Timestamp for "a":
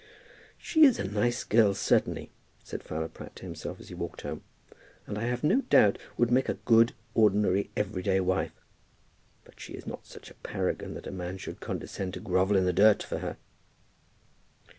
0.97-1.03, 6.49-6.55, 10.31-10.41, 11.05-11.11